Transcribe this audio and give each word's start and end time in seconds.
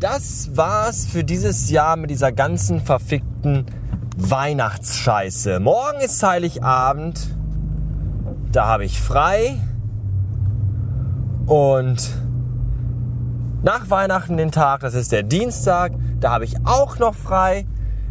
das 0.00 0.56
war's 0.56 1.06
für 1.06 1.22
dieses 1.22 1.70
Jahr 1.70 1.96
mit 1.96 2.10
dieser 2.10 2.32
ganzen 2.32 2.80
verfickten 2.80 3.64
Weihnachtsscheiße. 4.16 5.60
Morgen 5.60 6.00
ist 6.00 6.20
Heiligabend. 6.20 7.36
Da 8.50 8.66
habe 8.66 8.84
ich 8.84 9.00
frei. 9.00 9.56
Und 11.46 12.10
nach 13.62 13.88
Weihnachten 13.88 14.36
den 14.36 14.50
Tag, 14.50 14.80
das 14.80 14.94
ist 14.94 15.12
der 15.12 15.22
Dienstag, 15.22 15.92
da 16.18 16.32
habe 16.32 16.44
ich 16.44 16.56
auch 16.64 16.98
noch 16.98 17.14
frei. 17.14 17.66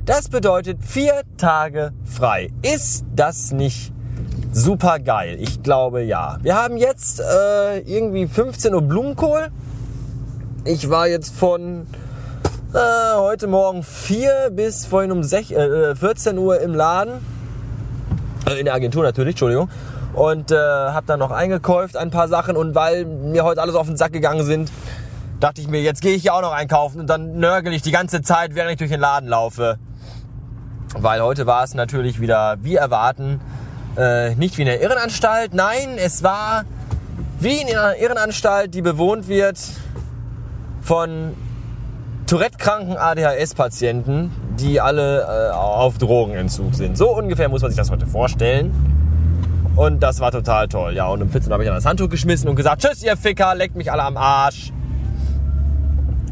Das 0.06 0.30
bedeutet 0.30 0.86
vier 0.86 1.23
Tage 1.36 1.92
frei. 2.06 2.50
Ist 2.62 3.03
das 3.14 3.52
nicht 3.52 3.92
super 4.53 5.00
geil? 5.00 5.36
Ich 5.38 5.64
glaube 5.64 6.03
ja. 6.03 6.38
Wir 6.44 6.56
haben 6.56 6.78
jetzt 6.78 7.20
äh, 7.20 7.80
irgendwie 7.80 8.26
15 8.26 8.73
Uhr 8.73 8.81
Blumenkohl. 8.81 9.52
Ich 10.68 10.90
war 10.90 11.08
jetzt 11.08 11.36
von 11.36 11.86
äh, 12.73 13.18
heute 13.18 13.46
Morgen 13.46 13.84
4 13.84 14.50
bis 14.50 14.88
vorhin 14.88 15.12
um 15.12 15.22
6, 15.22 15.52
äh, 15.52 15.96
14 15.96 16.40
Uhr 16.40 16.60
im 16.60 16.73
Laden. 16.73 17.23
Äh, 18.50 18.58
in 18.58 18.66
der 18.66 18.73
Agentur 18.73 19.04
natürlich, 19.04 19.34
Entschuldigung. 19.34 19.70
Und 20.14 20.50
äh, 20.50 20.56
habe 20.56 21.06
dann 21.06 21.20
noch 21.20 21.30
eingekauft 21.30 21.96
ein 21.96 22.09
paar 22.09 22.28
Sachen. 22.30 22.58
Und 22.58 22.73
weil 22.73 23.06
mir 23.06 23.44
heute 23.44 23.62
alles 23.62 23.76
auf 23.76 23.86
den 23.86 23.96
Sack 23.96 24.12
gegangen 24.12 24.44
sind, 24.44 24.72
dachte 25.39 25.62
ich 25.62 25.67
mir, 25.67 25.84
jetzt 25.84 26.02
gehe 26.02 26.16
ich 26.16 26.23
ja 26.23 26.34
auch 26.34 26.42
noch 26.42 26.52
einkaufen. 26.54 27.00
Und 27.00 27.11
dann 27.11 27.38
nörgel 27.38 27.72
ich 27.72 27.84
die 27.84 27.92
ganze 27.92 28.23
Zeit, 28.23 28.56
während 28.56 28.72
ich 28.72 28.78
durch 28.80 28.89
den 28.89 29.02
Laden 29.02 29.30
laufe. 29.30 29.78
Weil 30.98 31.22
heute 31.22 31.45
war 31.45 31.64
es 31.64 31.76
natürlich 31.76 32.20
wieder, 32.20 32.58
wie 32.61 32.73
erwarten, 32.73 33.39
äh, 33.98 34.34
nicht 34.34 34.58
wie 34.58 34.64
eine 34.64 34.78
Irrenanstalt. 34.78 35.54
Nein, 35.54 36.00
es 36.04 36.23
war 36.23 36.64
wie 37.39 37.61
in 37.61 37.67
einer 37.67 37.98
Irrenanstalt, 37.98 38.73
die 38.73 38.82
bewohnt 38.82 39.28
wird 39.28 39.59
von 40.86 41.33
Tourette-kranken 42.28 42.95
ADHS-Patienten, 42.95 44.31
die 44.59 44.80
alle 44.80 45.22
äh, 45.22 45.52
auf 45.52 45.97
Drogenentzug 45.97 46.75
sind. 46.75 46.95
So 46.95 47.16
ungefähr 47.17 47.50
muss 47.50 47.64
man 47.64 47.72
sich 47.72 47.77
das 47.77 47.89
heute 47.89 48.05
vorstellen. 48.05 48.72
Und 49.75 50.02
das 50.02 50.19
war 50.19 50.31
total 50.31 50.67
toll. 50.67 50.94
Ja, 50.94 51.08
und 51.08 51.23
um 51.23 51.30
14 51.30 51.52
habe 51.52 51.64
ich 51.64 51.67
dann 51.67 51.75
das 51.75 51.86
Handtuch 51.86 52.08
geschmissen 52.08 52.47
und 52.47 52.55
gesagt, 52.55 52.83
tschüss 52.83 53.03
ihr 53.03 53.17
Ficker, 53.17 53.55
leckt 53.55 53.75
mich 53.75 53.92
alle 53.92 54.03
am 54.03 54.16
Arsch. 54.16 54.72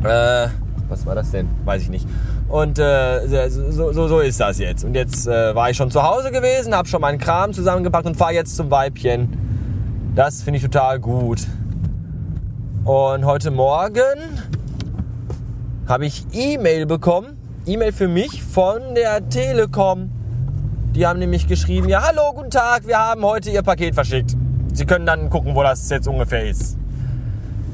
Äh, 0.03 0.47
was 0.87 1.05
war 1.07 1.15
das 1.15 1.31
denn? 1.31 1.49
Weiß 1.65 1.81
ich 1.81 1.89
nicht. 1.89 2.07
Und 2.47 2.77
äh, 2.77 3.49
so, 3.49 3.91
so, 3.91 4.07
so 4.07 4.19
ist 4.19 4.39
das 4.39 4.59
jetzt. 4.59 4.83
Und 4.85 4.93
jetzt 4.93 5.25
äh, 5.27 5.55
war 5.55 5.71
ich 5.71 5.77
schon 5.77 5.89
zu 5.89 6.03
Hause 6.03 6.31
gewesen, 6.31 6.75
habe 6.75 6.87
schon 6.87 7.01
meinen 7.01 7.17
Kram 7.17 7.53
zusammengepackt 7.53 8.05
und 8.05 8.15
fahre 8.15 8.33
jetzt 8.33 8.55
zum 8.55 8.69
Weibchen. 8.69 10.13
Das 10.15 10.43
finde 10.43 10.57
ich 10.57 10.63
total 10.63 10.99
gut. 10.99 11.47
Und 12.85 13.23
heute 13.23 13.49
Morgen 13.49 14.41
habe 15.87 16.05
ich 16.05 16.25
E-Mail 16.33 16.85
bekommen. 16.85 17.37
E-Mail 17.65 17.93
für 17.93 18.09
mich 18.09 18.43
von 18.43 18.93
der 18.93 19.29
Telekom. 19.29 20.11
Die 20.93 21.07
haben 21.07 21.19
nämlich 21.19 21.47
geschrieben, 21.47 21.87
ja, 21.87 22.03
hallo, 22.05 22.33
guten 22.33 22.49
Tag, 22.51 22.85
wir 22.85 22.97
haben 22.97 23.23
heute 23.23 23.51
Ihr 23.51 23.61
Paket 23.61 23.93
verschickt. 23.93 24.35
Sie 24.73 24.85
können 24.85 25.05
dann 25.05 25.29
gucken, 25.29 25.55
wo 25.55 25.63
das 25.63 25.89
jetzt 25.89 26.09
ungefähr 26.09 26.43
ist. 26.43 26.77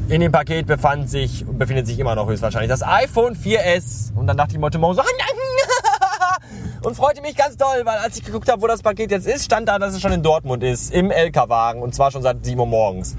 In 0.09 0.21
dem 0.21 0.31
Paket 0.31 0.67
befand 0.67 1.09
sich, 1.09 1.43
befindet 1.43 1.87
sich 1.87 1.97
immer 1.97 2.13
noch 2.13 2.27
höchstwahrscheinlich 2.27 2.69
das 2.69 2.83
iPhone 2.83 3.35
4S. 3.35 4.13
Und 4.15 4.27
dann 4.27 4.37
dachte 4.37 4.53
ich 4.53 4.59
mir 4.59 4.67
heute 4.67 4.77
Morgen 4.77 4.93
so, 4.93 5.02
und 6.87 6.95
freute 6.95 7.23
mich 7.23 7.36
ganz 7.36 7.58
doll, 7.58 7.81
weil 7.83 7.98
als 7.98 8.15
ich 8.15 8.23
geguckt 8.23 8.48
habe, 8.52 8.61
wo 8.61 8.67
das 8.67 8.83
Paket 8.83 9.09
jetzt 9.09 9.25
ist, 9.25 9.45
stand 9.45 9.69
da, 9.69 9.80
dass 9.80 9.95
es 9.95 10.02
schon 10.02 10.11
in 10.11 10.21
Dortmund 10.21 10.64
ist, 10.64 10.93
im 10.93 11.09
LK-Wagen 11.09 11.81
und 11.81 11.95
zwar 11.95 12.11
schon 12.11 12.21
seit 12.21 12.45
7 12.45 12.59
Uhr 12.59 12.67
morgens. 12.67 13.15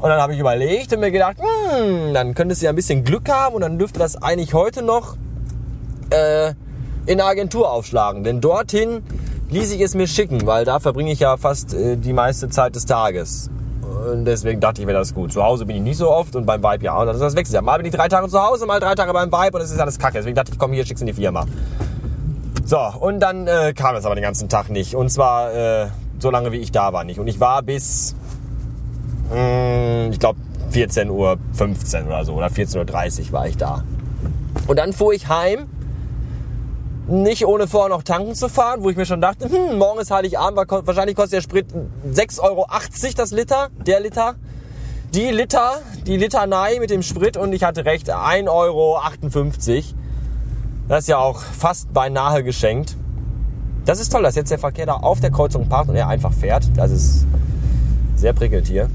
Und 0.00 0.08
dann 0.08 0.20
habe 0.20 0.32
ich 0.32 0.38
überlegt 0.38 0.92
und 0.94 1.00
mir 1.00 1.10
gedacht, 1.10 1.36
hm, 1.38 2.14
dann 2.14 2.34
könnte 2.34 2.54
es 2.54 2.62
ja 2.62 2.70
ein 2.70 2.76
bisschen 2.76 3.04
Glück 3.04 3.28
haben 3.28 3.54
und 3.54 3.60
dann 3.60 3.78
dürfte 3.78 3.98
das 3.98 4.20
eigentlich 4.20 4.54
heute 4.54 4.82
noch 4.82 5.16
äh, 6.08 6.54
in 7.04 7.18
der 7.18 7.26
Agentur 7.26 7.70
aufschlagen. 7.70 8.24
Denn 8.24 8.40
dorthin 8.40 9.02
ließ 9.50 9.72
ich 9.72 9.80
es 9.82 9.94
mir 9.94 10.06
schicken, 10.06 10.46
weil 10.46 10.64
da 10.64 10.80
verbringe 10.80 11.12
ich 11.12 11.20
ja 11.20 11.36
fast 11.36 11.74
äh, 11.74 11.96
die 11.96 12.14
meiste 12.14 12.48
Zeit 12.48 12.76
des 12.76 12.86
Tages. 12.86 13.50
Und 14.10 14.24
deswegen 14.24 14.60
dachte 14.60 14.80
ich, 14.80 14.86
wäre 14.86 14.98
das 14.98 15.12
gut. 15.12 15.32
Zu 15.32 15.42
Hause 15.42 15.66
bin 15.66 15.76
ich 15.76 15.82
nicht 15.82 15.98
so 15.98 16.10
oft 16.10 16.34
und 16.34 16.46
beim 16.46 16.62
Vibe 16.62 16.84
ja. 16.84 16.98
Und 16.98 17.06
das 17.06 17.16
ist 17.16 17.22
das 17.22 17.36
wechselt 17.36 17.56
ja. 17.56 17.60
Mal 17.60 17.76
bin 17.76 17.86
ich 17.86 17.92
drei 17.92 18.08
Tage 18.08 18.28
zu 18.28 18.42
Hause, 18.42 18.64
mal 18.64 18.80
drei 18.80 18.94
Tage 18.94 19.12
beim 19.12 19.30
Vibe 19.30 19.58
und 19.58 19.60
das 19.60 19.70
ist 19.70 19.78
alles 19.78 19.98
kacke. 19.98 20.14
Deswegen 20.14 20.34
dachte 20.34 20.52
ich, 20.52 20.58
komm 20.58 20.72
hier, 20.72 20.86
schick's 20.86 21.02
in 21.02 21.08
die 21.08 21.12
Firma. 21.12 21.44
So, 22.64 22.78
und 23.00 23.20
dann 23.20 23.46
äh, 23.46 23.74
kam 23.74 23.96
es 23.96 24.06
aber 24.06 24.14
den 24.14 24.22
ganzen 24.22 24.48
Tag 24.48 24.70
nicht. 24.70 24.94
Und 24.94 25.10
zwar 25.10 25.52
äh, 25.52 25.86
so 26.20 26.30
lange 26.30 26.52
wie 26.52 26.58
ich 26.58 26.72
da 26.72 26.92
war 26.92 27.04
nicht. 27.04 27.18
Und 27.18 27.26
ich 27.26 27.40
war 27.40 27.62
bis 27.62 28.14
ich 29.30 30.18
glaube 30.18 30.40
14.15 30.72 31.10
Uhr 31.10 31.38
oder 32.06 32.24
so 32.24 32.34
oder 32.34 32.46
14.30 32.46 33.26
Uhr 33.26 33.32
war 33.32 33.46
ich 33.46 33.56
da. 33.56 33.84
Und 34.66 34.78
dann 34.78 34.92
fuhr 34.92 35.12
ich 35.12 35.28
heim, 35.28 35.68
nicht 37.08 37.44
ohne 37.46 37.66
vorher 37.66 37.88
noch 37.88 38.02
tanken 38.02 38.34
zu 38.34 38.48
fahren, 38.48 38.82
wo 38.82 38.90
ich 38.90 38.96
mir 38.96 39.06
schon 39.06 39.20
dachte, 39.20 39.48
hm, 39.48 39.78
morgen 39.78 40.00
ist 40.00 40.10
Heiligabend, 40.10 40.56
wahrscheinlich 40.56 41.16
kostet 41.16 41.38
der 41.38 41.40
Sprit 41.42 41.66
6,80 42.08 42.40
Euro 42.40 42.66
das 43.16 43.30
Liter, 43.32 43.68
der 43.84 44.00
Liter. 44.00 44.36
Die 45.12 45.30
Liter, 45.30 45.80
die 46.06 46.16
Litanei 46.16 46.78
mit 46.78 46.90
dem 46.90 47.02
Sprit 47.02 47.36
und 47.36 47.52
ich 47.52 47.64
hatte 47.64 47.84
recht, 47.84 48.12
1,58 48.12 48.48
Euro. 48.48 49.00
Das 50.86 51.00
ist 51.00 51.08
ja 51.08 51.18
auch 51.18 51.40
fast 51.40 51.92
beinahe 51.92 52.44
geschenkt. 52.44 52.96
Das 53.84 53.98
ist 53.98 54.10
toll, 54.12 54.22
dass 54.22 54.36
jetzt 54.36 54.52
der 54.52 54.60
Verkehr 54.60 54.86
da 54.86 54.94
auf 54.94 55.18
der 55.18 55.32
Kreuzung 55.32 55.68
parkt 55.68 55.88
und 55.88 55.96
er 55.96 56.06
einfach 56.06 56.32
fährt. 56.32 56.70
Das 56.76 56.92
ist 56.92 57.26
sehr 58.14 58.32
prickelnd 58.32 58.68
hier. 58.68 58.88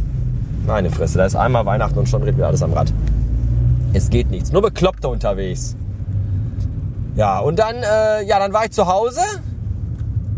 Meine 0.68 0.90
Fresse, 0.90 1.18
da 1.20 1.26
ist 1.26 1.36
einmal 1.36 1.66
Weihnachten 1.66 2.00
und 2.00 2.10
schon 2.10 2.22
dreht 2.22 2.38
mir 2.38 2.48
alles 2.48 2.64
am 2.64 2.74
Rad. 2.74 2.92
Es 3.94 4.10
geht 4.10 4.32
nichts. 4.32 4.52
Nur 4.52 4.62
Bekloppte 4.62 5.08
unterwegs. 5.08 5.76
Ja, 7.16 7.40
und 7.40 7.60
dann, 7.60 7.76
äh, 7.78 8.24
ja, 8.26 8.40
dann 8.40 8.52
war 8.52 8.66
ich 8.66 8.72
zu 8.72 8.88
Hause 8.88 9.22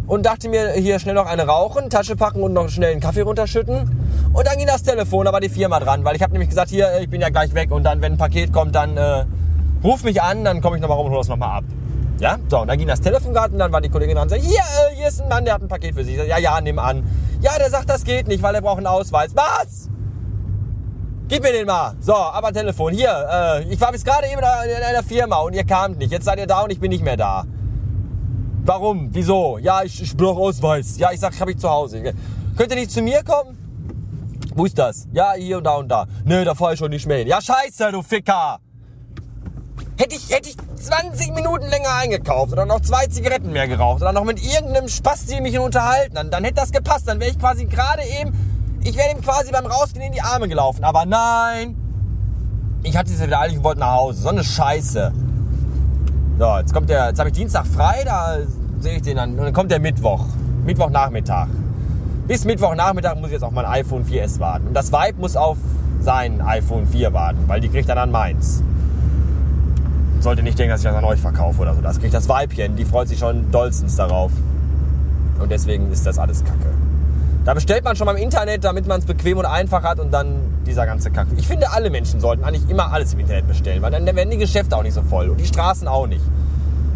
und 0.05 0.25
dachte 0.25 0.49
mir, 0.49 0.73
hier 0.73 0.99
schnell 0.99 1.15
noch 1.15 1.25
eine 1.25 1.47
rauchen, 1.47 1.89
Tasche 1.89 2.15
packen 2.15 2.43
und 2.43 2.53
noch 2.53 2.69
schnell 2.69 2.91
einen 2.91 3.01
Kaffee 3.01 3.21
runterschütten. 3.21 4.29
Und 4.33 4.47
dann 4.47 4.57
ging 4.57 4.67
das 4.67 4.83
Telefon, 4.83 5.25
da 5.25 5.33
war 5.33 5.39
die 5.39 5.49
Firma 5.49 5.79
dran, 5.79 6.03
weil 6.03 6.15
ich 6.15 6.21
habe 6.21 6.33
nämlich 6.33 6.49
gesagt, 6.49 6.69
hier, 6.69 6.99
ich 6.99 7.09
bin 7.09 7.21
ja 7.21 7.29
gleich 7.29 7.53
weg 7.55 7.71
und 7.71 7.83
dann, 7.83 8.01
wenn 8.01 8.13
ein 8.13 8.17
Paket 8.17 8.53
kommt, 8.53 8.75
dann 8.75 8.97
äh, 8.97 9.25
ruf 9.83 10.03
mich 10.03 10.21
an, 10.21 10.43
dann 10.43 10.61
komme 10.61 10.75
ich 10.75 10.81
nochmal 10.81 10.97
rum 10.97 11.07
und 11.07 11.13
hole 11.13 11.21
das 11.21 11.29
nochmal 11.29 11.57
ab. 11.57 11.63
Ja, 12.19 12.37
so, 12.47 12.59
und 12.61 12.67
dann 12.67 12.77
ging 12.77 12.87
das 12.87 12.99
Telefon 13.01 13.33
gerade 13.33 13.53
und 13.53 13.59
dann 13.59 13.71
war 13.71 13.79
die 13.79 13.89
Kollegin 13.89 14.15
dran 14.15 14.23
und 14.23 14.29
sagte, 14.29 14.45
hier, 14.45 14.59
äh, 14.59 14.95
hier 14.95 15.07
ist 15.07 15.21
ein 15.21 15.29
Mann, 15.29 15.45
der 15.45 15.53
hat 15.55 15.61
ein 15.61 15.67
Paket 15.67 15.95
für 15.95 16.03
Sie. 16.03 16.15
Ja, 16.15 16.37
ja, 16.37 16.59
nimm 16.61 16.79
an. 16.79 17.03
Ja, 17.41 17.57
der 17.57 17.69
sagt, 17.69 17.89
das 17.89 18.03
geht 18.03 18.27
nicht, 18.27 18.43
weil 18.43 18.53
er 18.55 18.61
braucht 18.61 18.77
einen 18.77 18.87
Ausweis. 18.87 19.31
Was? 19.35 19.89
Gib 21.29 21.43
mir 21.43 21.51
den 21.51 21.67
mal. 21.67 21.93
So, 21.99 22.15
aber 22.15 22.53
Telefon. 22.53 22.93
Hier, 22.93 23.27
äh, 23.29 23.63
ich 23.73 23.81
war 23.81 23.91
bis 23.91 24.05
gerade 24.05 24.27
eben 24.27 24.39
in 24.39 24.83
einer 24.83 25.03
Firma 25.03 25.37
und 25.37 25.53
ihr 25.53 25.65
kamt 25.65 25.97
nicht. 25.97 26.11
Jetzt 26.11 26.23
seid 26.23 26.39
ihr 26.39 26.47
da 26.47 26.61
und 26.61 26.71
ich 26.71 26.79
bin 26.79 26.89
nicht 26.89 27.03
mehr 27.03 27.17
da. 27.17 27.43
Warum? 28.63 29.09
Wieso? 29.11 29.57
Ja, 29.57 29.83
ich, 29.83 30.01
ich 30.01 30.15
brauche 30.15 30.39
Ausweis. 30.39 30.97
Ja, 30.97 31.11
ich 31.11 31.19
sag, 31.19 31.37
hab 31.39 31.49
ich 31.49 31.57
zu 31.57 31.69
Hause. 31.69 32.13
Könnt 32.55 32.71
ihr 32.71 32.77
nicht 32.77 32.91
zu 32.91 33.01
mir 33.01 33.23
kommen? 33.23 33.57
Wo 34.55 34.65
ist 34.65 34.79
das? 34.79 35.07
Ja, 35.11 35.33
hier 35.33 35.57
und 35.57 35.65
da 35.65 35.75
und 35.75 35.89
da. 35.89 36.05
Nö, 36.23 36.45
da 36.45 36.55
fahr 36.55 36.73
ich 36.73 36.79
schon 36.79 36.91
nicht 36.91 37.05
mehr 37.05 37.17
hin. 37.17 37.27
Ja, 37.27 37.41
scheiße, 37.41 37.91
du 37.91 38.01
Ficker. 38.01 38.59
Hätte 39.97 40.15
ich, 40.15 40.29
hätte 40.29 40.49
ich 40.49 40.55
20 40.81 41.33
Minuten 41.33 41.67
länger 41.67 41.93
eingekauft 41.95 42.53
oder 42.53 42.65
noch 42.65 42.81
zwei 42.81 43.07
Zigaretten 43.07 43.51
mehr 43.51 43.67
geraucht 43.67 44.01
oder 44.01 44.13
noch 44.13 44.23
mit 44.23 44.41
irgendeinem 44.41 44.87
Spasti 44.87 45.41
mich 45.41 45.59
unterhalten, 45.59 46.15
dann, 46.15 46.31
dann 46.31 46.43
hätte 46.43 46.55
das 46.55 46.71
gepasst. 46.71 47.07
Dann 47.07 47.19
wäre 47.19 47.31
ich 47.31 47.39
quasi 47.39 47.65
gerade 47.65 48.03
eben 48.21 48.56
ich 48.83 48.95
wäre 48.97 49.11
ihm 49.11 49.21
quasi 49.21 49.51
beim 49.51 49.65
Rausgehen 49.65 50.05
in 50.05 50.13
die 50.13 50.21
Arme 50.21 50.47
gelaufen. 50.47 50.83
Aber 50.83 51.05
nein, 51.05 51.75
ich 52.83 52.95
hatte 52.95 53.11
es 53.11 53.19
ja 53.19 53.27
wieder 53.27 53.41
eilig 53.41 53.57
und 53.57 53.63
wollte 53.63 53.79
nach 53.79 53.93
Hause. 53.93 54.21
So 54.21 54.29
eine 54.29 54.43
Scheiße. 54.43 55.11
So, 56.39 56.57
jetzt 56.57 56.73
kommt 56.73 56.89
der, 56.89 57.07
jetzt 57.07 57.19
habe 57.19 57.29
ich 57.29 57.35
Dienstag 57.35 57.65
frei, 57.65 58.03
da 58.05 58.37
sehe 58.79 58.97
ich 58.97 59.01
den 59.01 59.17
dann. 59.17 59.31
Und 59.31 59.45
dann 59.45 59.53
kommt 59.53 59.71
der 59.71 59.79
Mittwoch. 59.79 60.25
Mittwochnachmittag. 60.65 61.47
Bis 62.27 62.45
Mittwochnachmittag 62.45 63.15
muss 63.15 63.27
ich 63.27 63.33
jetzt 63.33 63.43
auf 63.43 63.51
mein 63.51 63.65
iPhone 63.65 64.05
4S 64.05 64.39
warten. 64.39 64.67
Und 64.67 64.73
das 64.73 64.91
Vibe 64.91 65.19
muss 65.19 65.35
auf 65.35 65.57
sein 66.01 66.41
iPhone 66.41 66.85
4 66.85 67.13
warten, 67.13 67.39
weil 67.47 67.59
die 67.59 67.69
kriegt 67.69 67.89
dann 67.89 67.97
an 67.97 68.11
meins. 68.11 68.61
Sollte 70.19 70.43
nicht 70.43 70.59
denken, 70.59 70.71
dass 70.71 70.81
ich 70.81 70.87
das 70.87 70.95
an 70.95 71.03
euch 71.03 71.19
verkaufe 71.19 71.61
oder 71.61 71.73
so. 71.73 71.81
Das 71.81 71.99
kriegt 71.99 72.13
das 72.13 72.27
Weibchen, 72.27 72.75
die 72.75 72.85
freut 72.85 73.07
sich 73.07 73.19
schon 73.19 73.49
dollstens 73.51 73.95
darauf. 73.95 74.31
Und 75.39 75.51
deswegen 75.51 75.91
ist 75.91 76.05
das 76.05 76.17
alles 76.19 76.43
Kacke. 76.43 76.76
Da 77.47 77.53
bestellt 77.53 77.85
man 77.85 77.95
schon 77.95 78.03
mal 78.03 78.17
im 78.17 78.21
Internet, 78.21 78.65
damit 78.65 78.87
man 78.87 78.99
es 78.99 79.05
bequem 79.05 79.37
und 79.37 79.45
einfach 79.45 79.81
hat 79.81 80.01
und 80.01 80.11
dann 80.11 80.35
dieser 80.65 80.85
ganze 80.85 81.11
Kack. 81.11 81.27
Ich 81.37 81.47
finde, 81.47 81.71
alle 81.71 81.89
Menschen 81.89 82.19
sollten 82.19 82.43
eigentlich 82.43 82.69
immer 82.69 82.91
alles 82.91 83.13
im 83.13 83.21
Internet 83.21 83.47
bestellen, 83.47 83.81
weil 83.81 83.89
dann 83.89 84.05
werden 84.05 84.29
die 84.29 84.37
Geschäfte 84.37 84.75
auch 84.75 84.83
nicht 84.83 84.95
so 84.95 85.01
voll 85.01 85.29
und 85.29 85.39
die 85.39 85.45
Straßen 85.45 85.87
auch 85.87 86.07
nicht. 86.07 86.25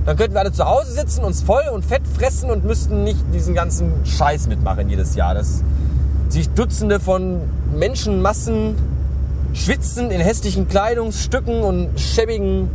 Dann 0.05 0.17
könnten 0.17 0.33
wir 0.33 0.41
alle 0.41 0.51
zu 0.51 0.65
Hause 0.65 0.91
sitzen, 0.91 1.23
uns 1.23 1.41
voll 1.41 1.63
und 1.73 1.85
fett 1.85 2.01
fressen 2.05 2.49
und 2.49 2.65
müssten 2.65 3.05
nicht 3.05 3.23
diesen 3.33 3.55
ganzen 3.55 4.05
Scheiß 4.05 4.47
mitmachen 4.47 4.89
jedes 4.89 5.15
Jahr. 5.15 5.35
Dass 5.35 5.63
sich 6.27 6.49
Dutzende 6.49 6.99
von 6.99 7.39
Menschenmassen 7.73 8.75
schwitzen 9.53 10.11
in 10.11 10.19
hässlichen 10.19 10.67
Kleidungsstücken 10.67 11.61
und 11.61 11.97
schäbigen, 11.97 12.69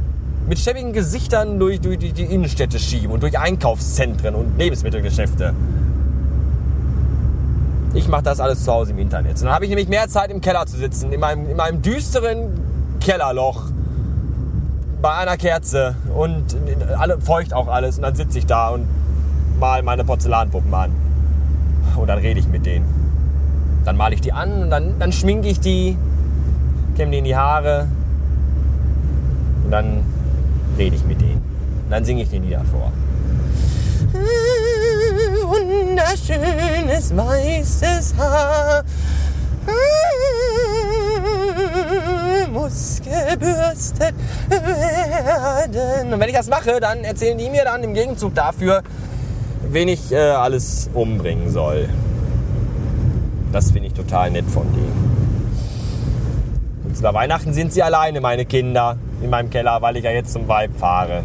mit 0.49 0.59
schäbigen 0.59 0.95
Gesichtern 0.95 1.59
durch, 1.59 1.83
durch 1.83 1.99
die 1.99 2.23
Innenstädte 2.23 2.79
schieben 2.79 3.11
und 3.11 3.23
durch 3.23 3.39
Einkaufszentren 3.39 4.35
und 4.35 4.57
Lebensmittelgeschäfte. 4.57 5.53
Ich 7.97 8.09
mache 8.09 8.25
das 8.25 8.41
alles 8.41 8.63
zu 8.63 8.73
Hause 8.73 8.93
im 8.93 8.99
Internet. 8.99 9.41
Dann 9.41 9.51
habe 9.51 9.65
ich 9.65 9.71
nämlich 9.71 9.89
mehr 9.89 10.07
Zeit 10.07 10.31
im 10.31 10.43
Keller 10.43 10.67
zu 10.67 10.77
sitzen, 10.77 11.13
in 11.13 11.19
meinem, 11.19 11.49
in 11.49 11.57
meinem 11.57 11.81
düsteren 11.81 12.51
Kellerloch. 13.01 13.71
bei 15.01 15.13
einer 15.15 15.37
Kerze 15.39 15.95
und 16.15 16.57
alle, 16.99 17.19
feucht 17.21 17.55
auch 17.55 17.69
alles. 17.69 17.97
Und 17.97 18.03
dann 18.03 18.15
sitze 18.15 18.39
ich 18.39 18.47
da 18.47 18.69
und 18.69 18.87
mal 19.59 19.83
meine 19.83 20.05
Porzellanpuppen 20.05 20.73
an. 20.75 20.91
Und 21.97 22.09
dann 22.09 22.19
rede 22.19 22.39
ich 22.39 22.49
mit 22.49 22.67
denen. 22.67 22.85
Dann 23.87 23.97
male 23.97 24.15
ich 24.15 24.21
die 24.21 24.33
an 24.33 24.65
und 24.65 24.71
dann, 24.71 24.99
dann 24.99 25.13
schminke 25.13 25.49
ich 25.49 25.61
die, 25.61 25.97
kämme 26.97 27.13
die 27.13 27.19
in 27.19 27.25
die 27.25 27.37
Haare. 27.37 27.87
Und 29.65 29.71
dann 29.71 30.03
rede 30.77 30.97
ich 30.97 31.05
mit 31.05 31.21
denen. 31.21 31.43
Und 31.85 31.91
dann 31.91 32.05
singe 32.05 32.23
ich 32.23 32.29
die 32.29 32.41
Lieder 32.41 32.63
vor. 32.65 32.93
Wunderschönes 36.17 37.15
weißes 37.17 38.15
Haar 38.17 38.85
muss 42.53 43.01
gebürstet 43.03 44.15
werden. 44.49 46.13
Und 46.13 46.21
wenn 46.21 46.29
ich 46.29 46.35
das 46.35 46.49
mache, 46.49 46.81
dann 46.81 47.05
erzählen 47.05 47.37
die 47.37 47.51
mir 47.51 47.65
dann 47.65 47.85
im 47.85 47.93
Gegenzug 47.93 48.35
dafür, 48.35 48.83
wen 49.69 49.89
ich 49.89 50.11
äh, 50.11 50.17
alles 50.17 50.89
umbringen 50.95 51.51
soll. 51.51 51.89
Das 53.53 53.73
finde 53.73 53.89
ich 53.89 53.95
total 53.95 54.31
nett 54.31 54.47
von 54.47 54.73
denen. 54.73 55.17
Und 56.85 56.99
über 56.99 57.13
Weihnachten 57.13 57.53
sind 57.53 57.73
sie 57.73 57.83
alleine, 57.83 58.21
meine 58.21 58.47
Kinder, 58.47 58.97
in 59.23 59.29
meinem 59.29 59.51
Keller, 59.51 59.83
weil 59.83 59.97
ich 59.97 60.05
ja 60.05 60.13
jetzt 60.13 60.33
zum 60.33 60.49
Weib 60.49 60.71
fahre. 60.79 61.25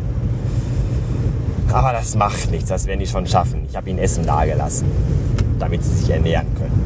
Aber 1.74 1.94
das 1.94 2.16
macht 2.16 2.52
nichts, 2.52 2.70
das 2.70 2.86
werden 2.86 3.00
die 3.00 3.08
schon 3.08 3.26
schaffen. 3.26 3.66
Ich 3.70 3.76
habe 3.76 3.90
ihnen 3.90 4.00
Essen 4.00 4.26
dagelassen, 4.26 4.92
damit 5.60 5.84
sie 5.84 5.96
sich 5.96 6.10
ernähren 6.10 6.48
können. 6.56 6.82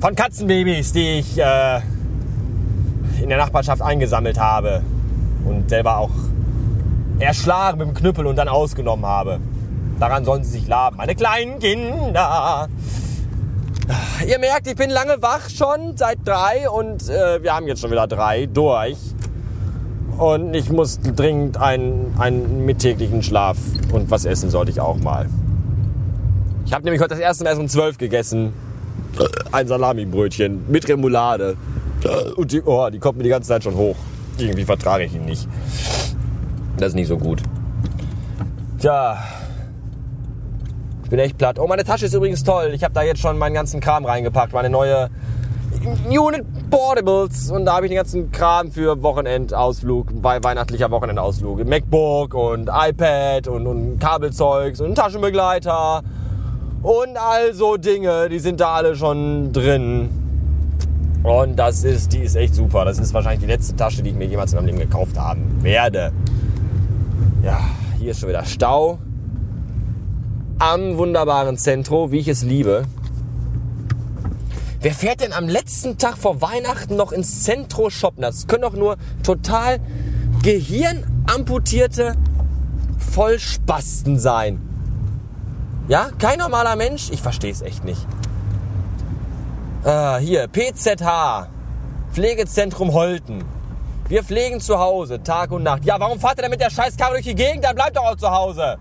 Von 0.00 0.14
Katzenbabys, 0.14 0.92
die 0.92 1.20
ich 1.20 1.38
äh, 1.38 1.80
in 3.22 3.28
der 3.28 3.38
Nachbarschaft 3.38 3.82
eingesammelt 3.82 4.38
habe 4.38 4.82
und 5.44 5.68
selber 5.70 5.98
auch 5.98 6.10
erschlagen 7.18 7.78
mit 7.78 7.88
dem 7.88 7.94
Knüppel 7.94 8.26
und 8.26 8.36
dann 8.36 8.48
ausgenommen 8.48 9.06
habe. 9.06 9.40
Daran 9.98 10.24
sollen 10.24 10.44
sie 10.44 10.58
sich 10.58 10.68
laben. 10.68 10.96
Meine 10.96 11.14
kleinen 11.14 11.58
Kinder. 11.58 12.68
Ihr 14.26 14.38
merkt, 14.38 14.66
ich 14.66 14.76
bin 14.76 14.90
lange 14.90 15.22
wach 15.22 15.48
schon, 15.48 15.96
seit 15.96 16.18
drei 16.24 16.68
und 16.68 17.08
äh, 17.08 17.42
wir 17.42 17.54
haben 17.54 17.66
jetzt 17.68 17.80
schon 17.80 17.90
wieder 17.90 18.06
drei 18.06 18.46
durch. 18.46 18.98
Und 20.18 20.54
ich 20.54 20.70
muss 20.70 20.98
dringend 21.00 21.58
einen, 21.58 22.14
einen 22.18 22.64
mittäglichen 22.64 23.22
Schlaf 23.22 23.58
und 23.92 24.10
was 24.10 24.24
essen 24.24 24.48
sollte 24.48 24.70
ich 24.70 24.80
auch 24.80 24.96
mal. 24.96 25.28
Ich 26.64 26.72
habe 26.72 26.84
nämlich 26.84 27.00
heute 27.00 27.10
das 27.10 27.20
erste 27.20 27.44
Mal 27.44 27.50
erst 27.50 27.60
um 27.60 27.68
zwölf 27.68 27.98
gegessen. 27.98 28.52
Ein 29.52 29.68
Salamibrötchen 29.68 30.64
mit 30.68 30.88
Remoulade. 30.88 31.56
Und 32.36 32.52
die, 32.52 32.62
oh, 32.62 32.88
die 32.90 32.98
kommt 32.98 33.18
mir 33.18 33.24
die 33.24 33.30
ganze 33.30 33.48
Zeit 33.48 33.62
schon 33.62 33.74
hoch. 33.74 33.96
Irgendwie 34.38 34.64
vertrage 34.64 35.04
ich 35.04 35.14
ihn 35.14 35.24
nicht. 35.24 35.48
Das 36.76 36.88
ist 36.88 36.94
nicht 36.94 37.08
so 37.08 37.18
gut. 37.18 37.42
Tja. 38.78 39.18
Ich 41.04 41.10
bin 41.10 41.18
echt 41.18 41.38
platt. 41.38 41.58
Oh, 41.58 41.66
meine 41.66 41.84
Tasche 41.84 42.06
ist 42.06 42.14
übrigens 42.14 42.42
toll. 42.42 42.72
Ich 42.74 42.82
habe 42.82 42.92
da 42.92 43.02
jetzt 43.02 43.20
schon 43.20 43.38
meinen 43.38 43.54
ganzen 43.54 43.80
Kram 43.80 44.04
reingepackt. 44.04 44.52
Meine 44.52 44.70
neue 44.70 45.08
Unit 46.08 46.44
Portables. 46.70 47.50
Und 47.50 47.64
da 47.64 47.76
habe 47.76 47.86
ich 47.86 47.90
den 47.90 47.96
ganzen 47.96 48.32
Kram 48.32 48.70
für 48.70 49.02
Wochenendausflug, 49.02 50.08
weihnachtlicher 50.22 50.90
Wochenendausflug. 50.90 51.64
MacBook 51.66 52.34
und 52.34 52.68
iPad 52.72 53.48
und, 53.48 53.66
und 53.66 53.98
Kabelzeugs 53.98 54.80
und 54.80 54.94
Taschenbegleiter. 54.94 56.02
Und 56.82 57.16
also 57.16 57.76
Dinge, 57.76 58.28
die 58.28 58.38
sind 58.38 58.60
da 58.60 58.74
alle 58.74 58.96
schon 58.96 59.52
drin. 59.52 60.08
Und 61.22 61.56
das 61.56 61.82
ist, 61.82 62.12
die 62.12 62.20
ist 62.20 62.36
echt 62.36 62.54
super. 62.54 62.84
Das 62.84 62.98
ist 62.98 63.12
wahrscheinlich 63.12 63.40
die 63.40 63.46
letzte 63.46 63.74
Tasche, 63.74 64.02
die 64.02 64.10
ich 64.10 64.16
mir 64.16 64.26
jemals 64.26 64.52
in 64.52 64.58
meinem 64.58 64.66
Leben 64.66 64.78
gekauft 64.78 65.18
haben 65.18 65.62
werde. 65.62 66.12
Ja, 67.42 67.58
hier 67.98 68.12
ist 68.12 68.20
schon 68.20 68.28
wieder 68.28 68.44
Stau. 68.44 68.98
Am 70.58 70.96
wunderbaren 70.96 71.56
Zentro, 71.56 72.12
wie 72.12 72.18
ich 72.18 72.28
es 72.28 72.42
liebe. 72.42 72.84
Wer 74.86 74.94
fährt 74.94 75.20
denn 75.20 75.32
am 75.32 75.48
letzten 75.48 75.98
Tag 75.98 76.16
vor 76.16 76.40
Weihnachten 76.40 76.94
noch 76.94 77.10
ins 77.10 77.42
Zentro 77.42 77.90
shoppen? 77.90 78.22
Das 78.22 78.46
können 78.46 78.62
doch 78.62 78.74
nur 78.74 78.98
total 79.24 79.80
gehirnamputierte 80.44 82.14
Vollspasten 82.96 84.16
sein. 84.20 84.60
Ja, 85.88 86.10
kein 86.20 86.38
normaler 86.38 86.76
Mensch? 86.76 87.10
Ich 87.10 87.20
verstehe 87.20 87.50
es 87.50 87.62
echt 87.62 87.82
nicht. 87.82 88.06
Ah, 89.82 90.18
hier, 90.18 90.46
PZH, 90.46 91.48
Pflegezentrum 92.12 92.92
Holten. 92.92 93.42
Wir 94.06 94.22
pflegen 94.22 94.60
zu 94.60 94.78
Hause, 94.78 95.20
Tag 95.20 95.50
und 95.50 95.64
Nacht. 95.64 95.84
Ja, 95.84 95.98
warum 95.98 96.20
fahrt 96.20 96.38
ihr 96.38 96.42
denn 96.42 96.52
mit 96.52 96.60
der 96.60 96.70
Scheißkarre 96.70 97.14
durch 97.14 97.24
die 97.24 97.34
Gegend? 97.34 97.64
Dann 97.64 97.74
bleibt 97.74 97.96
doch 97.96 98.04
auch 98.04 98.16
zu 98.16 98.30
Hause. 98.30 98.78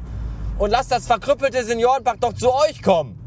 Und 0.60 0.70
lasst 0.70 0.92
das 0.92 1.08
verkrüppelte 1.08 1.66
Seniorenpack 1.66 2.22
doch 2.22 2.34
zu 2.34 2.54
euch 2.54 2.84
kommen. 2.84 3.25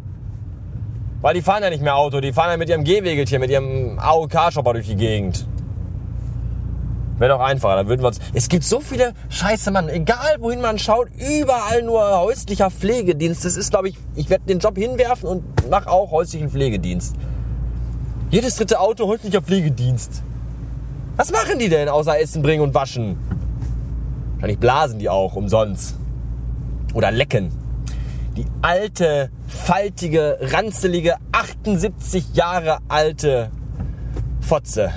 Weil 1.21 1.35
die 1.35 1.43
fahren 1.43 1.63
ja 1.63 1.71
nicht 1.71 1.83
mehr 1.83 1.97
Auto, 1.97 2.21
die 2.21 2.33
fahren 2.33 2.51
ja 2.51 2.57
mit 2.57 2.69
ihrem 2.69 2.85
Gehwegelchen, 2.85 3.41
mit 3.41 3.51
ihrem 3.51 3.99
AOK-Shopper 3.99 4.73
durch 4.75 4.87
die 4.87 4.97
Gegend. 4.97 5.47
Wäre 7.19 7.33
doch 7.33 7.41
einfacher, 7.41 7.75
dann 7.75 7.89
würden 7.89 8.03
wir 8.03 8.09
uns. 8.09 8.21
Es 8.33 8.49
gibt 8.49 8.63
so 8.63 8.79
viele 8.79 9.13
Scheiße, 9.29 9.73
Mann. 9.73 9.89
Egal 9.89 10.37
wohin 10.39 10.61
man 10.61 10.79
schaut, 10.79 11.09
überall 11.17 11.83
nur 11.83 12.21
häuslicher 12.21 12.71
Pflegedienst. 12.71 13.45
Das 13.45 13.57
ist, 13.57 13.71
glaube 13.71 13.89
ich, 13.89 13.99
ich 14.15 14.31
werde 14.31 14.45
den 14.45 14.61
Job 14.61 14.79
hinwerfen 14.79 15.29
und 15.29 15.69
mache 15.69 15.91
auch 15.91 16.13
häuslichen 16.13 16.49
Pflegedienst. 16.49 17.17
Jedes 18.31 18.55
dritte 18.55 18.79
Auto 18.79 19.09
häuslicher 19.09 19.43
Pflegedienst. 19.43 20.23
Was 21.17 21.33
machen 21.33 21.59
die 21.59 21.69
denn 21.69 21.89
außer 21.89 22.21
Essen 22.21 22.43
bringen 22.43 22.63
und 22.63 22.75
waschen? 22.75 23.19
Wahrscheinlich 24.35 24.61
blasen 24.61 25.01
die 25.01 25.09
auch 25.09 25.35
umsonst. 25.35 25.97
Oder 26.95 27.11
lecken. 27.11 27.51
Die 28.39 28.47
alte, 28.63 29.31
faltige, 29.49 30.39
ranzelige, 30.41 31.17
78 31.33 32.35
Jahre 32.35 32.79
alte 32.87 33.51
Fotze 34.41 34.93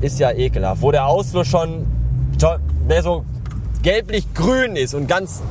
ist 0.00 0.20
ja 0.20 0.30
ekelhaft. 0.30 0.80
Wo 0.80 0.92
der 0.92 1.06
Ausfluss 1.06 1.48
schon, 1.48 1.88
mehr 2.86 3.02
so 3.02 3.24
gelblich-grün 3.82 4.76
ist 4.76 4.94
und 4.94 5.08
ganz, 5.08 5.42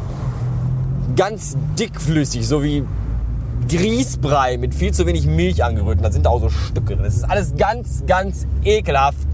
ganz 1.18 1.58
dickflüssig, 1.78 2.48
so 2.48 2.64
wie 2.64 2.86
Grießbrei 3.68 4.56
mit 4.56 4.74
viel 4.74 4.94
zu 4.94 5.06
wenig 5.06 5.28
Milch 5.28 5.66
angerührt. 5.66 6.00
Da 6.02 6.14
sind 6.14 6.28
auch 6.28 6.40
so 6.40 6.48
Stücke 6.48 6.96
drin. 6.96 7.04
Das 7.04 7.18
ist 7.18 7.30
alles 7.30 7.58
ganz, 7.58 8.06
ganz 8.08 8.48
ekelhaft. 8.64 9.28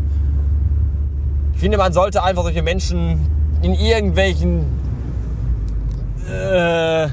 Ich 1.54 1.60
finde, 1.60 1.78
man 1.78 1.94
sollte 1.94 2.24
einfach 2.24 2.42
solche 2.42 2.64
Menschen 2.64 3.30
in 3.62 3.76
irgendwelchen... 3.76 4.83
Äh, 6.30 7.10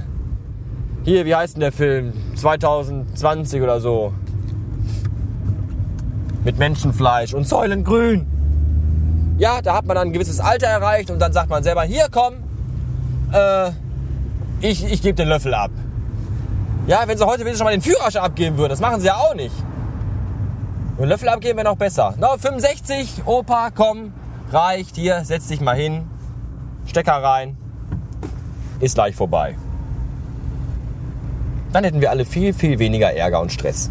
hier, 1.04 1.24
wie 1.24 1.34
heißt 1.34 1.54
denn 1.54 1.60
der 1.60 1.72
Film? 1.72 2.12
2020 2.36 3.62
oder 3.62 3.80
so 3.80 4.12
mit 6.44 6.58
Menschenfleisch 6.58 7.34
und 7.34 7.46
Säulengrün. 7.46 8.26
Ja, 9.38 9.62
da 9.62 9.74
hat 9.74 9.86
man 9.86 9.96
dann 9.96 10.08
ein 10.08 10.12
gewisses 10.12 10.40
Alter 10.40 10.66
erreicht 10.66 11.10
und 11.10 11.18
dann 11.18 11.32
sagt 11.32 11.50
man 11.50 11.62
selber, 11.62 11.82
hier 11.82 12.06
komm, 12.10 12.34
äh, 13.32 13.70
ich, 14.60 14.84
ich 14.84 15.02
gebe 15.02 15.14
den 15.14 15.28
Löffel 15.28 15.54
ab. 15.54 15.70
Ja, 16.86 17.02
wenn 17.06 17.16
sie 17.16 17.26
heute 17.26 17.44
schon 17.54 17.64
mal 17.64 17.70
den 17.70 17.82
Führerschein 17.82 18.22
abgeben 18.22 18.58
würden, 18.58 18.70
das 18.70 18.80
machen 18.80 19.00
sie 19.00 19.06
ja 19.06 19.16
auch 19.16 19.34
nicht. 19.34 19.54
Den 20.98 21.08
Löffel 21.08 21.28
abgeben 21.28 21.56
wäre 21.56 21.68
noch 21.68 21.76
besser. 21.76 22.14
No, 22.18 22.36
65, 22.38 23.22
Opa, 23.24 23.70
komm, 23.74 24.12
reicht, 24.50 24.96
hier, 24.96 25.24
setz 25.24 25.48
dich 25.48 25.60
mal 25.60 25.76
hin, 25.76 26.06
Stecker 26.86 27.22
rein, 27.22 27.56
ist 28.80 28.94
gleich 28.94 29.14
vorbei. 29.14 29.56
Dann 31.72 31.84
hätten 31.84 32.00
wir 32.00 32.10
alle 32.10 32.24
viel, 32.24 32.52
viel 32.52 32.78
weniger 32.78 33.12
Ärger 33.12 33.40
und 33.40 33.52
Stress. 33.52 33.90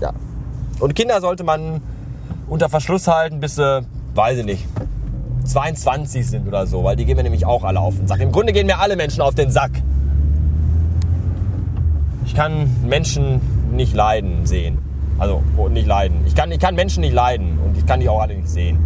Ja, 0.00 0.12
und 0.80 0.94
Kinder 0.94 1.20
sollte 1.20 1.44
man 1.44 1.80
unter 2.48 2.68
Verschluss 2.68 3.08
halten, 3.08 3.40
bis 3.40 3.56
sie, 3.56 3.86
weiß 4.14 4.38
ich 4.38 4.44
nicht, 4.44 4.66
22 5.44 6.26
sind 6.26 6.48
oder 6.48 6.66
so, 6.66 6.84
weil 6.84 6.96
die 6.96 7.04
gehen 7.04 7.16
mir 7.16 7.22
nämlich 7.22 7.46
auch 7.46 7.64
alle 7.64 7.80
auf 7.80 7.96
den 7.96 8.06
Sack. 8.06 8.20
Im 8.20 8.32
Grunde 8.32 8.52
gehen 8.52 8.66
mir 8.66 8.78
alle 8.78 8.96
Menschen 8.96 9.22
auf 9.22 9.34
den 9.34 9.50
Sack. 9.50 9.70
Ich 12.24 12.34
kann 12.34 12.68
Menschen 12.84 13.40
nicht 13.72 13.94
leiden 13.94 14.44
sehen. 14.46 14.78
Also 15.18 15.42
oh, 15.56 15.68
nicht 15.68 15.86
leiden. 15.86 16.18
Ich 16.26 16.34
kann, 16.34 16.50
ich 16.52 16.58
kann 16.58 16.74
Menschen 16.74 17.00
nicht 17.00 17.14
leiden 17.14 17.58
und 17.64 17.78
ich 17.78 17.86
kann 17.86 18.00
die 18.00 18.08
auch 18.08 18.20
alle 18.20 18.34
nicht 18.34 18.48
sehen. 18.48 18.78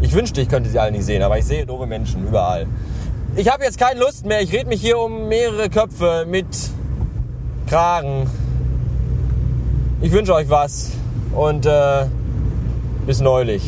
Ich 0.00 0.14
wünschte, 0.14 0.40
ich 0.40 0.48
könnte 0.48 0.70
sie 0.70 0.78
alle 0.78 0.92
nicht 0.92 1.04
sehen, 1.04 1.22
aber 1.22 1.38
ich 1.38 1.44
sehe 1.44 1.66
doofe 1.66 1.86
Menschen 1.86 2.26
überall. 2.26 2.66
Ich 3.36 3.48
habe 3.48 3.64
jetzt 3.64 3.78
keine 3.78 4.00
Lust 4.00 4.26
mehr. 4.26 4.40
Ich 4.40 4.52
rede 4.52 4.66
mich 4.66 4.80
hier 4.80 4.98
um 4.98 5.28
mehrere 5.28 5.70
Köpfe 5.70 6.26
mit 6.28 6.46
Kragen. 7.68 8.28
Ich 10.00 10.12
wünsche 10.12 10.34
euch 10.34 10.48
was 10.48 10.92
und 11.34 11.66
äh, 11.66 12.06
bis 13.06 13.20
neulich. 13.20 13.62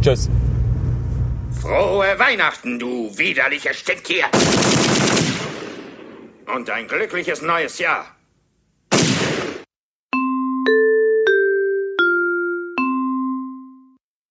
Tschüss. 0.00 0.28
Frohe 1.60 2.18
Weihnachten, 2.18 2.78
du 2.78 3.10
widerlicher 3.16 3.74
Stinktier! 3.74 4.24
Und 6.54 6.70
ein 6.70 6.88
glückliches 6.88 7.42
neues 7.42 7.78
Jahr. 7.78 8.06